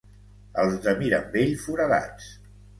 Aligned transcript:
Els 0.63 0.79
de 0.87 0.95
Mirambell, 1.03 1.55
foradats. 1.69 2.35